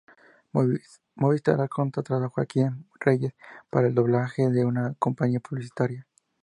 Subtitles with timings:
[1.19, 3.35] Movistar ha contratado a Joaquín Reyes
[3.69, 6.07] para el doblaje de una campaña publicitaria.